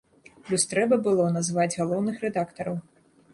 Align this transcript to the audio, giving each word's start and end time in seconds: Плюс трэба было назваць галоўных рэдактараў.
Плюс 0.45 0.63
трэба 0.71 0.97
было 1.07 1.27
назваць 1.35 1.67
галоўных 1.81 2.25
рэдактараў. 2.25 2.81